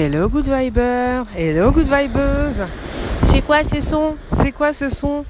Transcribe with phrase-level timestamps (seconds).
[0.00, 2.60] Hello Good Viber, hello Good Vibeuse.
[3.24, 5.24] C'est quoi ce son C'est quoi ce son?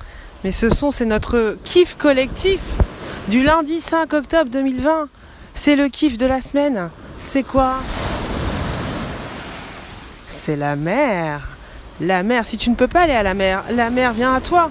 [0.45, 2.61] Mais ce son c'est notre kiff collectif
[3.29, 5.09] du lundi 5 octobre 2020.
[5.55, 6.91] C'est le kiff de la semaine.
[7.19, 7.77] C'est quoi?
[10.29, 11.41] C'est la mer.
[12.03, 14.43] La mer, si tu ne peux pas aller à la mer, la mer vient à
[14.43, 14.71] toi.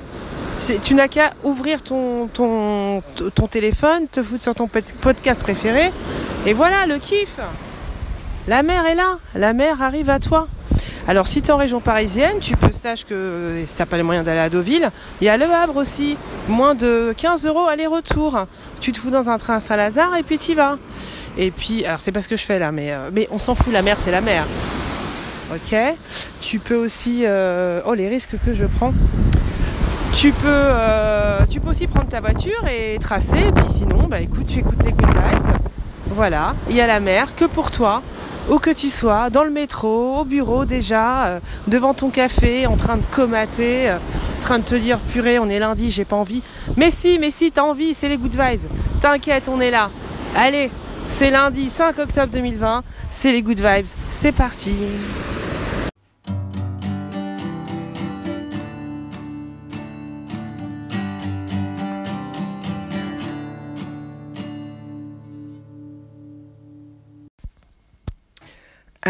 [0.83, 3.01] Tu n'as qu'à ouvrir ton, ton,
[3.33, 5.91] ton téléphone, te foutre sur ton pod- podcast préféré,
[6.45, 7.37] et voilà le kiff.
[8.47, 10.47] La mer est là, la mer arrive à toi.
[11.05, 14.03] Alors si tu es en région parisienne, tu peux sache que si tu pas les
[14.03, 16.17] moyens d'aller à Deauville, il y a Le Havre aussi,
[16.47, 18.45] moins de 15 euros aller-retour.
[18.79, 20.77] Tu te fous dans un train à Saint-Lazare et puis tu vas.
[21.37, 23.73] Et puis, alors c'est pas ce que je fais là, mais, euh, on s'en fout,
[23.73, 24.45] la mer c'est la mer.
[25.53, 25.77] Ok?
[26.39, 27.23] Tu peux aussi...
[27.25, 28.93] euh, oh les risques que je prends.
[30.15, 34.21] Tu peux, euh, tu peux aussi prendre ta voiture et tracer, et puis sinon, bah
[34.21, 35.51] écoute, tu écoutes les good vibes.
[36.11, 38.01] Voilà, il y a la mer que pour toi,
[38.49, 42.77] où que tu sois, dans le métro, au bureau déjà, euh, devant ton café, en
[42.77, 43.97] train de comater, euh,
[44.39, 46.41] en train de te dire purée, on est lundi, j'ai pas envie.
[46.77, 48.69] Mais si, mais si, t'as envie, c'est les good vibes.
[49.01, 49.89] T'inquiète, on est là.
[50.35, 50.71] Allez,
[51.09, 54.71] c'est lundi 5 octobre 2020, c'est les good vibes, c'est parti.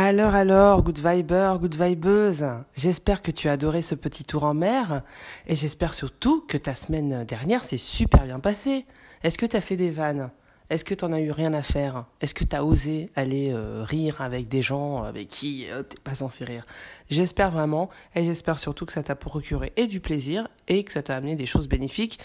[0.09, 2.45] Alors, alors, good viber, good vibeuse,
[2.77, 5.03] j'espère que tu as adoré ce petit tour en mer
[5.47, 8.85] et j'espère surtout que ta semaine dernière s'est super bien passée.
[9.21, 10.29] Est-ce que tu as fait des vannes?
[10.69, 12.05] Est-ce que tu n'en as eu rien à faire?
[12.21, 15.97] Est-ce que tu as osé aller euh, rire avec des gens avec qui tu t'es
[16.03, 16.65] pas censé rire?
[17.09, 21.01] J'espère vraiment et j'espère surtout que ça t'a procuré et du plaisir et que ça
[21.01, 22.19] t'a amené des choses bénéfiques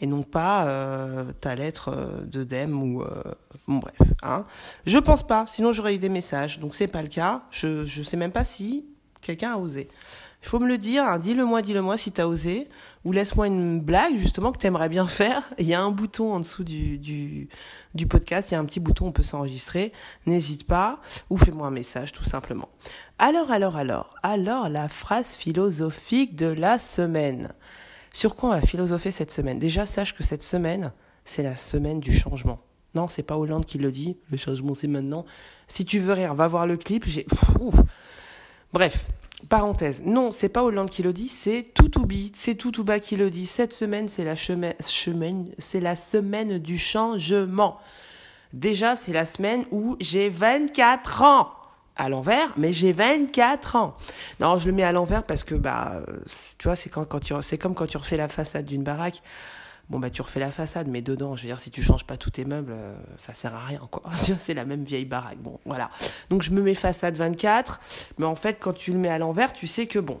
[0.00, 3.22] et non pas euh, ta lettre euh, d'œdème ou euh,
[3.66, 4.44] bon bref hein.
[4.86, 7.42] je pense pas sinon j'aurais eu des messages donc c'est pas le cas.
[7.50, 8.86] Je je sais même pas si
[9.20, 9.88] quelqu'un a osé
[10.44, 11.18] il faut me le dire hein.
[11.18, 12.68] dis-le moi dis-le moi si t'as osé
[13.04, 16.40] ou laisse-moi une blague justement que t'aimerais bien faire il y a un bouton en
[16.40, 17.48] dessous du du
[17.94, 19.92] du podcast il y a un petit bouton on peut s'enregistrer
[20.26, 21.00] n'hésite pas
[21.30, 22.68] ou fais-moi un message tout simplement
[23.18, 27.52] alors alors alors alors la phrase philosophique de la semaine
[28.14, 29.58] sur quoi on va philosopher cette semaine?
[29.58, 30.92] Déjà, sache que cette semaine,
[31.24, 32.60] c'est la semaine du changement.
[32.94, 34.16] Non, c'est pas Hollande qui le dit.
[34.30, 35.26] Le changement, c'est maintenant.
[35.66, 37.04] Si tu veux rire, va voir le clip.
[37.06, 37.26] J'ai.
[38.72, 39.06] Bref,
[39.48, 40.02] parenthèse.
[40.04, 41.28] Non, c'est pas Hollande qui le dit.
[41.28, 43.46] C'est Toutoubi, c'est Toutouba qui le dit.
[43.46, 44.34] Cette semaine, c'est la
[45.58, 47.78] c'est la semaine du changement.
[48.52, 51.50] Déjà, c'est la semaine où j'ai 24 ans
[51.96, 53.96] à l'envers, mais j'ai 24 ans.
[54.40, 56.02] Non, je le mets à l'envers parce que bah
[56.58, 59.22] tu vois, c'est quand tu c'est comme quand tu refais la façade d'une baraque.
[59.90, 62.16] Bon bah tu refais la façade, mais dedans, je veux dire, si tu changes pas
[62.16, 64.02] tous tes meubles, euh, ça sert à rien quoi.
[64.38, 65.38] c'est la même vieille baraque.
[65.38, 65.90] Bon, voilà.
[66.30, 67.80] Donc je me mets façade 24,
[68.18, 70.20] mais en fait quand tu le mets à l'envers, tu sais que bon,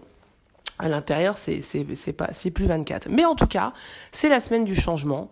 [0.78, 3.08] à l'intérieur c'est c'est pas c'est plus 24.
[3.08, 3.72] Mais en tout cas,
[4.12, 5.30] c'est la semaine du changement.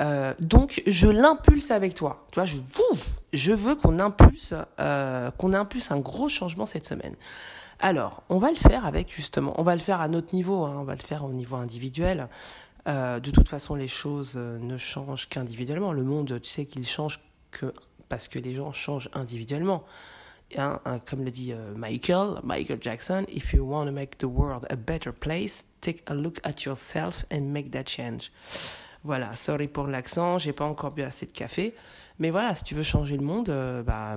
[0.00, 2.26] Euh, donc je l'impulse avec toi.
[2.32, 2.56] Tu vois, je,
[3.32, 7.14] je veux qu'on impulse, euh, qu'on impulse un gros changement cette semaine.
[7.82, 10.76] Alors, on va le faire avec justement, on va le faire à notre niveau, hein,
[10.76, 12.28] on va le faire au niveau individuel.
[12.86, 15.92] Euh, de toute façon, les choses euh, ne changent qu'individuellement.
[15.92, 17.72] Le monde, tu sais qu'il change que
[18.08, 19.84] parce que les gens changent individuellement.
[21.06, 24.74] Comme le dit euh, Michael, Michael Jackson, if you want to make the world a
[24.74, 28.32] better place, take a look at yourself and make that change.
[29.04, 31.74] Voilà, sorry pour l'accent, j'ai pas encore bu assez de café.
[32.18, 34.16] Mais voilà, si tu veux changer le monde, euh, bah,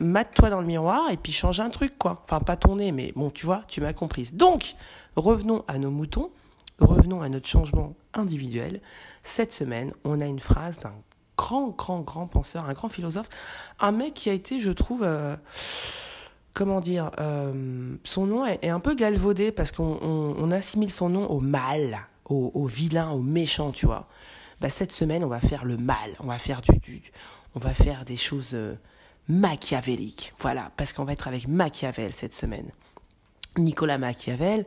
[0.00, 2.22] mate-toi dans le miroir et puis change un truc, quoi.
[2.24, 4.32] Enfin, pas ton nez, mais bon, tu vois, tu m'as comprise.
[4.32, 4.76] Donc,
[5.14, 6.30] revenons à nos moutons,
[6.82, 8.80] revenons à notre changement individuel.
[9.22, 10.94] Cette semaine, on a une phrase d'un
[11.36, 13.28] grand, grand, grand penseur, un grand philosophe,
[13.80, 15.36] un mec qui a été, je trouve, euh,
[16.54, 21.08] comment dire, euh, son nom est, un peu galvaudé parce qu'on on, on assimile son
[21.08, 24.08] nom au mal, au, vilain, au méchant, tu vois.
[24.60, 27.02] Bah, cette semaine, on va faire le mal, on va faire du,
[27.54, 28.74] on va faire des choses euh,
[29.28, 30.32] machiavélique.
[30.38, 32.70] Voilà, parce qu'on va être avec Machiavel cette semaine.
[33.58, 34.64] Nicolas Machiavel,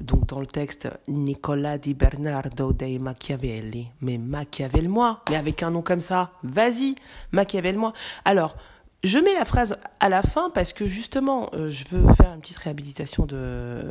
[0.00, 5.70] donc dans le texte Nicolas di Bernardo dei Machiavelli, mais Machiavel moi, mais avec un
[5.70, 6.96] nom comme ça, vas-y,
[7.32, 7.92] Machiavel moi.
[8.24, 8.56] Alors,
[9.02, 12.40] je mets la phrase à la fin parce que justement, euh, je veux faire une
[12.40, 13.84] petite réhabilitation de,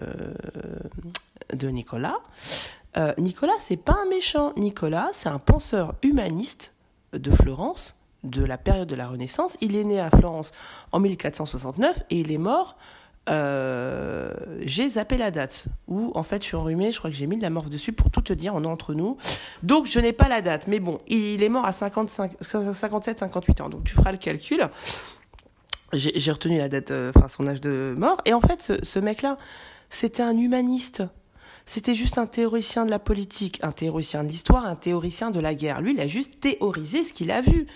[1.53, 2.17] de Nicolas.
[2.97, 4.53] Euh, Nicolas, c'est pas un méchant.
[4.57, 6.73] Nicolas, c'est un penseur humaniste
[7.13, 9.57] de Florence, de la période de la Renaissance.
[9.61, 10.51] Il est né à Florence
[10.91, 12.75] en 1469 et il est mort.
[13.29, 17.27] Euh, j'ai zappé la date où en fait je suis enrhumée, je crois que j'ai
[17.27, 19.17] mis de la morve dessus pour tout te dire, on est entre nous.
[19.61, 23.61] Donc je n'ai pas la date, mais bon, il est mort à 55, 57, 58
[23.61, 24.69] ans, donc tu feras le calcul.
[25.93, 28.17] J'ai retenu la date, euh, enfin son âge de mort.
[28.25, 29.37] Et en fait, ce, ce mec-là,
[29.89, 31.03] c'était un humaniste.
[31.65, 35.53] C'était juste un théoricien de la politique, un théoricien de l'histoire, un théoricien de la
[35.53, 35.81] guerre.
[35.81, 37.67] Lui, il a juste théorisé ce qu'il a vu.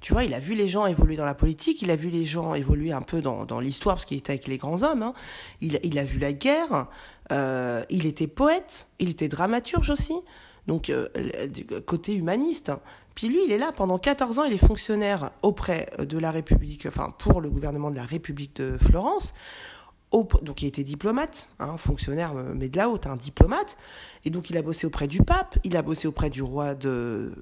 [0.00, 2.24] Tu vois, il a vu les gens évoluer dans la politique, il a vu les
[2.24, 5.02] gens évoluer un peu dans, dans l'histoire, parce qu'il était avec les grands hommes.
[5.02, 5.14] Hein.
[5.60, 6.86] Il, il, a vu la guerre,
[7.32, 10.14] euh, il était poète, il était dramaturge aussi,
[10.66, 11.08] donc euh,
[11.86, 12.72] côté humaniste.
[13.14, 16.84] Puis lui, il est là pendant 14 ans, il est fonctionnaire auprès de la République,
[16.86, 19.32] enfin pour le gouvernement de la République de Florence
[20.42, 23.76] donc il était diplomate, hein, fonctionnaire, euh, mais de la haute, un hein, diplomate.
[24.24, 27.32] Et donc il a bossé auprès du pape, il a bossé auprès du roi de,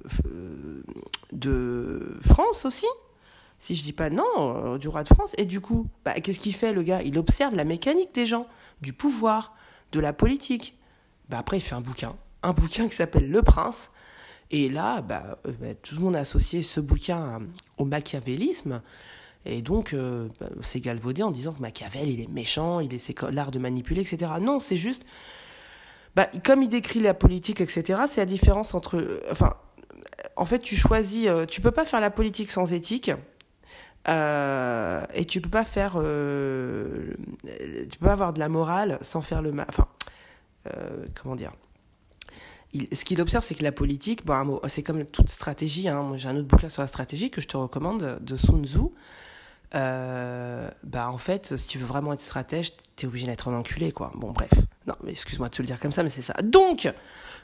[1.35, 2.87] de France aussi,
[3.59, 5.33] si je dis pas non, euh, du roi de France.
[5.37, 7.01] Et du coup, bah, qu'est-ce qu'il fait le gars?
[7.03, 8.47] Il observe la mécanique des gens,
[8.81, 9.53] du pouvoir,
[9.91, 10.77] de la politique.
[11.29, 13.91] Bah, après, il fait un bouquin, un bouquin qui s'appelle Le Prince.
[14.51, 17.41] Et là, bah, bah tout le monde a associé ce bouquin
[17.77, 18.81] au machiavélisme.
[19.45, 23.21] Et donc, euh, bah, c'est galvaudé en disant que Machiavel, il est méchant, il est
[23.31, 24.31] l'art de manipuler, etc.
[24.41, 25.05] Non, c'est juste,
[26.15, 28.03] bah, comme il décrit la politique, etc.
[28.07, 29.53] C'est la différence entre, euh, enfin,
[30.35, 33.11] en fait, tu choisis, euh, tu peux pas faire la politique sans éthique.
[34.07, 35.99] et tu peux pas faire, tu
[37.99, 39.65] peux pas avoir de la morale sans faire le mal.
[39.69, 39.87] Enfin,
[41.15, 41.51] comment dire
[42.91, 45.87] ce qu'il observe, c'est que la politique, bon, c'est comme toute stratégie.
[45.87, 46.11] Hein.
[46.17, 48.79] J'ai un autre bouquin sur la stratégie que je te recommande de Sun Tzu.
[49.75, 53.91] Euh, bah en fait, si tu veux vraiment être stratège, t'es obligé d'être un enculé,
[53.91, 54.11] quoi.
[54.15, 54.51] Bon, bref.
[54.87, 56.33] Non, mais excuse-moi de te le dire comme ça, mais c'est ça.
[56.43, 56.91] Donc,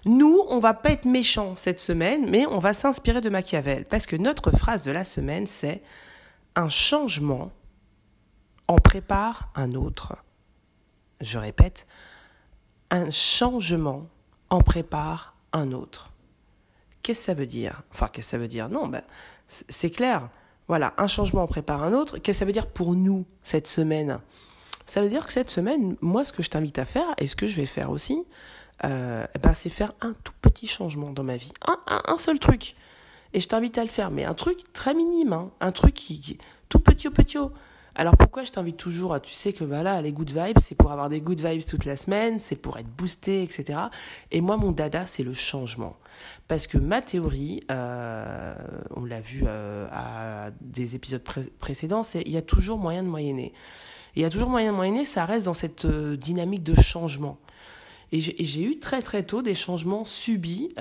[0.06, 3.86] nous, on va pas être méchants cette semaine, mais on va s'inspirer de Machiavel.
[3.86, 5.81] Parce que notre phrase de la semaine, c'est
[6.56, 7.51] un changement
[8.68, 10.16] en prépare un autre.
[11.19, 11.86] Je répète,
[12.89, 14.07] un changement
[14.50, 16.13] en prépare un autre.
[17.04, 17.84] Qu'est-ce que ça veut dire?
[17.92, 18.69] Enfin, qu'est-ce que ça veut dire?
[18.69, 19.01] Non, ben,
[19.48, 20.30] c'est clair.
[20.72, 22.18] Voilà, un changement en prépare un autre.
[22.18, 24.22] Qu'est-ce que ça veut dire pour nous cette semaine?
[24.86, 27.36] Ça veut dire que cette semaine, moi, ce que je t'invite à faire, et ce
[27.36, 28.24] que je vais faire aussi,
[28.86, 31.52] euh, eh ben, c'est faire un tout petit changement dans ma vie.
[31.68, 32.78] Un, un, seul truc.
[33.34, 35.52] Et je t'invite à le faire, mais un truc très minime, hein.
[35.60, 36.38] un truc qui, qui
[36.70, 37.52] tout petit au petit au.
[37.96, 40.92] Alors pourquoi je t'invite toujours à, tu sais que voilà, les good vibes, c'est pour
[40.92, 43.80] avoir des good vibes toute la semaine, c'est pour être boosté, etc.
[44.32, 45.98] Et moi, mon dada, c'est le changement.
[46.48, 48.56] Parce que ma théorie, euh,
[48.96, 51.24] on l'a vu euh, à des épisodes
[51.60, 53.54] précédents, c'est il y a toujours moyen de moyenner.
[54.15, 57.39] Il y a toujours moyen de moyenner, ça reste dans cette euh, dynamique de changement.
[58.13, 60.75] Et j'ai eu très très tôt des changements subis,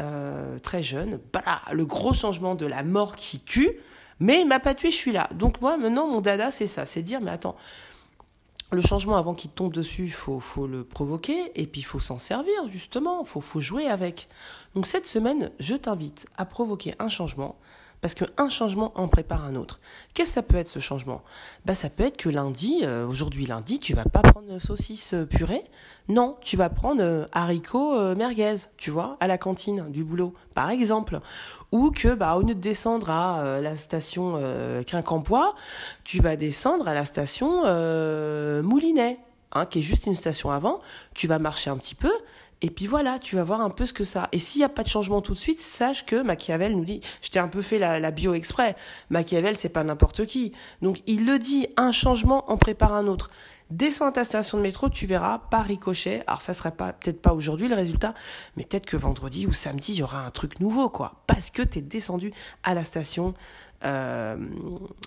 [0.65, 1.21] très jeune.
[1.33, 3.71] Bah, le gros changement de la mort qui tue,
[4.21, 5.29] mais il m'a pas tué, je suis là.
[5.35, 6.87] Donc moi, maintenant, mon dada, c'est ça.
[6.87, 7.57] C'est dire, mais attends,
[8.71, 12.19] le changement, avant qu'il tombe dessus, il faut, le provoquer et puis il faut s'en
[12.19, 13.23] servir, justement.
[13.23, 14.29] Il faut, faut jouer avec.
[14.75, 17.59] Donc cette semaine, je t'invite à provoquer un changement
[18.01, 19.81] parce qu'un changement en prépare un autre.
[20.15, 21.23] Qu'est-ce que ça peut être ce changement?
[21.65, 25.27] Bah, Ça peut être que lundi, euh, aujourd'hui lundi, tu vas pas prendre saucisse euh,
[25.27, 25.65] purée.
[26.09, 30.71] Non, tu vas prendre euh, haricots merguez, tu vois, à la cantine du boulot, par
[30.71, 31.21] exemple.
[31.73, 34.41] Ou que, bah, au lieu de descendre à la station
[34.87, 35.55] Quincampoix,
[36.03, 37.63] tu vas descendre à la station
[38.63, 39.19] Moulinet,
[39.53, 40.81] hein, qui est juste une station avant.
[41.15, 42.11] Tu vas marcher un petit peu
[42.63, 44.29] et puis voilà, tu vas voir un peu ce que ça.
[44.33, 47.01] Et s'il n'y a pas de changement tout de suite, sache que Machiavel nous dit,
[47.23, 48.77] je t'ai un peu fait la, bio exprès.
[49.09, 50.53] Machiavel, c'est pas n'importe qui.
[50.83, 53.31] Donc il le dit, un changement en prépare un autre.
[53.71, 56.23] Descends à ta station de métro, tu verras, pas ricochet.
[56.27, 58.15] Alors ça sera pas, peut-être pas aujourd'hui le résultat,
[58.57, 61.23] mais peut-être que vendredi ou samedi, il y aura un truc nouveau, quoi.
[61.29, 62.33] Parce que t'es descendu
[62.65, 63.33] à la station
[63.85, 64.37] euh,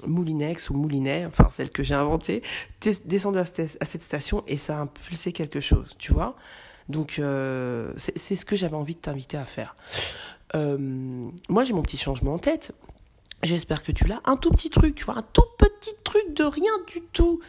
[0.07, 2.41] Moulinex ou Moulinet, enfin celle que j'ai inventée.
[2.79, 6.35] T'es descendu à cette station et ça a impulsé quelque chose, tu vois.
[6.89, 9.75] Donc euh, c'est ce que j'avais envie de t'inviter à faire.
[10.55, 10.77] Euh,
[11.49, 12.73] moi j'ai mon petit changement en tête.
[13.43, 14.21] J'espère que tu l'as.
[14.23, 17.41] Un tout petit truc, tu vois, un tout petit truc de rien du tout.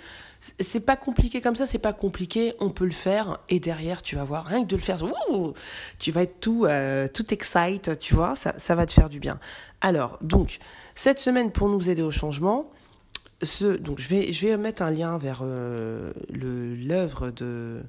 [0.60, 4.14] C'est pas compliqué comme ça, c'est pas compliqué, on peut le faire et derrière tu
[4.14, 4.98] vas voir rien que de le faire,
[5.98, 9.20] tu vas être tout euh, tout excite, tu vois, ça, ça va te faire du
[9.20, 9.38] bien.
[9.80, 10.58] Alors donc
[10.94, 12.70] cette semaine pour nous aider au changement,
[13.42, 17.82] ce, donc je vais je vais mettre un lien vers euh, l'œuvre de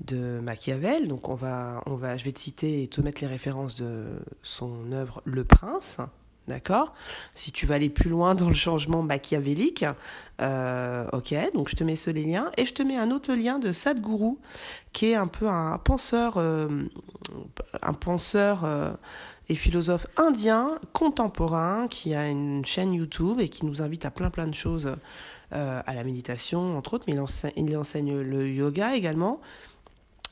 [0.00, 1.08] de Machiavel.
[1.08, 4.20] Donc on va on va je vais te citer et te mettre les références de
[4.42, 6.00] son œuvre Le Prince.
[6.48, 6.94] D'accord?
[7.34, 9.84] Si tu vas aller plus loin dans le changement machiavélique,
[10.40, 13.58] euh, ok, donc je te mets ce lien et je te mets un autre lien
[13.58, 14.36] de Sadhguru,
[14.94, 16.84] qui est un peu un penseur, euh,
[17.82, 18.92] un penseur euh,
[19.50, 24.30] et philosophe indien contemporain qui a une chaîne YouTube et qui nous invite à plein
[24.30, 24.90] plein de choses,
[25.50, 27.14] à la méditation entre autres, mais
[27.56, 29.40] il enseigne le yoga également.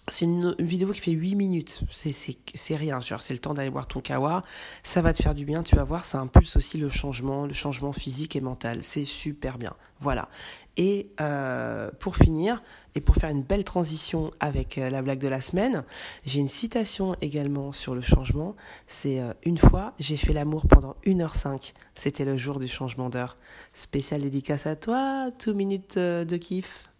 [0.08, 1.82] C'est une, vidéo qui fait 8 minutes.
[1.90, 3.00] C'est rien.
[3.00, 4.44] C'est le temps d'aller boire ton kawa.
[4.84, 5.64] Ça va te faire du bien.
[5.64, 8.82] Tu vas voir, ça impulse aussi le changement, le changement physique et mental.
[8.82, 9.74] C'est super bien.
[10.00, 10.28] Voilà.
[10.76, 12.62] Et euh, pour finir,
[12.94, 15.84] et pour faire une belle transition avec euh, la blague de la semaine,
[16.24, 18.54] j'ai une citation également sur le changement.
[18.86, 21.72] C'est euh, une fois, j'ai fait l'amour pendant 1h05.
[21.94, 23.38] C'était le jour du changement d'heure.
[23.72, 25.30] Spécial dédicace à toi.
[25.44, 26.90] 2 minutes de kiff.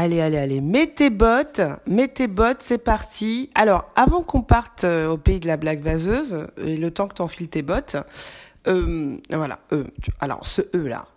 [0.00, 3.50] Allez, allez, allez, mets tes bottes, mets tes bottes, c'est parti.
[3.56, 7.14] Alors, avant qu'on parte euh, au pays de la blague vaseuse, et le temps que
[7.14, 7.96] t'enfiles tes bottes,
[8.68, 9.82] euh, voilà, euh,
[10.20, 11.08] alors ce E là,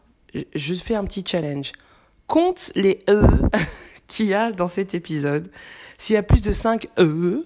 [0.55, 1.73] je fais un petit challenge.
[2.25, 3.21] Compte les E
[4.07, 5.51] qu'il y a dans cet épisode.
[5.99, 7.45] S'il y a plus de 5 E,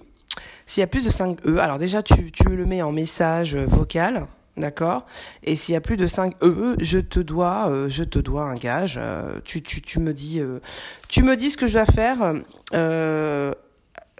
[0.64, 3.56] s'il y a plus de 5 E, alors déjà tu, tu le mets en message
[3.56, 4.26] vocal,
[4.56, 5.04] D'accord?
[5.42, 8.44] Et s'il y a plus de 5 E, je te dois, euh, je te dois
[8.44, 8.98] un gage.
[8.98, 10.60] Euh, tu, tu, tu, me dis, euh,
[11.08, 12.34] tu me dis ce que je dois faire.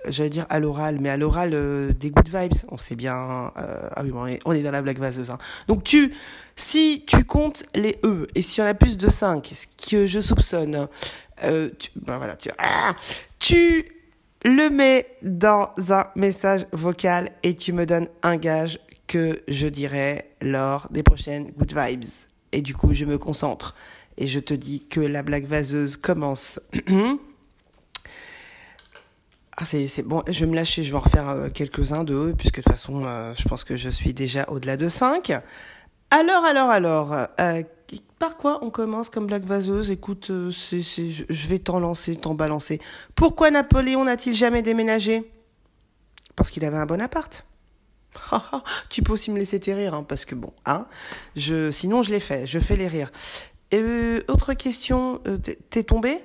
[0.08, 1.50] J'allais dire à l'oral, mais à l'oral
[1.98, 2.52] des good vibes.
[2.70, 3.14] On sait bien.
[3.56, 5.30] ah oui, bon, on, est, dans la blague vaseuse.
[5.30, 5.38] Hein.
[5.68, 6.14] Donc tu,
[6.54, 10.06] si tu comptes les E et s'il y en a plus de 5, ce que
[10.06, 10.86] je soupçonne,
[11.40, 12.94] tu, ben voilà, tu, ah,
[13.38, 13.84] tu
[14.44, 20.30] le mets dans un message vocal et tu me donnes un gage que je dirai
[20.40, 22.04] lors des prochaines Good Vibes.
[22.52, 23.74] Et du coup, je me concentre
[24.18, 26.60] et je te dis que la blague vaseuse commence.
[29.56, 32.56] ah, c'est bon, je vais me lâcher, je vais en refaire euh, quelques-uns de puisque
[32.56, 35.32] de toute façon, euh, je pense que je suis déjà au-delà de 5.
[36.10, 37.62] Alors, alors, alors, euh,
[38.18, 39.90] par quoi on commence comme blague vaseuse?
[39.90, 42.80] Écoute, c'est, je vais t'en lancer, t'en balancer.
[43.14, 45.30] Pourquoi Napoléon n'a-t-il jamais déménagé?
[46.36, 47.44] Parce qu'il avait un bon appart.
[48.88, 50.86] tu peux aussi me laisser tes rires, hein, parce que bon, hein,
[51.34, 53.10] je, sinon je les fais, je fais les rires.
[53.74, 56.18] Euh, autre question, euh, t'es tombé?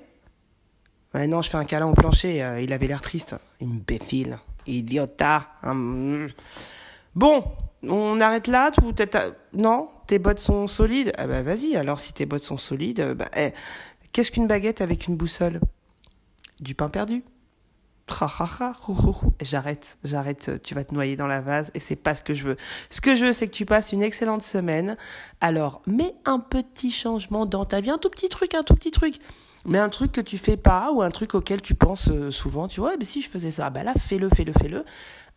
[1.13, 3.35] Ouais, Non, je fais un câlin au plancher, euh, il avait l'air triste.
[3.61, 5.47] Imbécile, idiota.
[5.63, 6.27] Hein.
[7.15, 7.43] Bon,
[7.83, 8.93] on arrête là tout,
[9.53, 11.11] Non Tes bottes sont solides?
[11.17, 13.51] Ah bah vas-y, alors si tes bottes sont solides, bah, eh,
[14.11, 15.59] qu'est-ce qu'une baguette avec une boussole?
[16.59, 17.23] Du pain perdu?
[19.41, 22.45] J'arrête, j'arrête, tu vas te noyer dans la vase et c'est pas ce que je
[22.45, 22.57] veux.
[22.89, 24.97] Ce que je veux, c'est que tu passes une excellente semaine.
[25.39, 28.91] Alors, mets un petit changement dans ta vie, un tout petit truc, un tout petit
[28.91, 29.15] truc.
[29.65, 32.67] Mais un truc que tu fais pas ou un truc auquel tu penses euh, souvent,
[32.67, 34.83] tu vois, mais si je faisais ça, bah là, fais-le, fais-le, fais-le.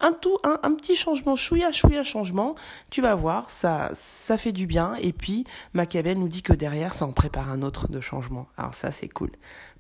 [0.00, 2.54] Un tout, un, un petit changement, chouïa, chouïa changement,
[2.88, 4.95] tu vas voir, ça, ça fait du bien.
[4.97, 8.49] Et puis, Machiavel nous dit que derrière, ça en prépare un autre de changement.
[8.57, 9.31] Alors ça, c'est cool.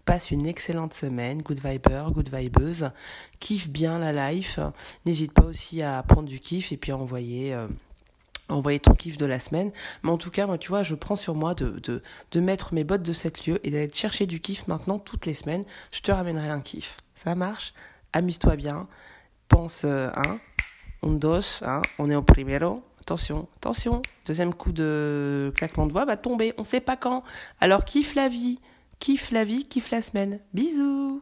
[0.04, 2.90] Passe une excellente semaine, good viber, good vibeuse.
[3.40, 4.58] Kiffe bien la life.
[5.06, 7.54] N'hésite pas aussi à prendre du kiff et puis à envoyer.
[7.54, 7.68] Euh,
[8.48, 9.72] envoyer ton kiff de la semaine.
[10.02, 12.02] Mais en tout cas, moi, tu vois, je prends sur moi de,
[12.36, 15.64] mettre mes bottes de cette lieu et d'aller chercher du kiff maintenant toutes les semaines.
[15.92, 16.98] Je te ramènerai un kiff.
[17.14, 17.72] Ça marche?
[18.12, 18.88] Amuse-toi bien.
[19.48, 20.38] Pense, euh, hein,
[21.02, 22.82] on dos, hein, on est au primero.
[23.00, 24.00] Attention, attention.
[24.26, 26.54] Deuxième coup de claquement de voix va tomber.
[26.56, 27.22] On sait pas quand.
[27.60, 28.60] Alors kiffe la vie.
[29.04, 30.40] Kiffe la vie, kiffe la semaine.
[30.54, 31.20] Bisous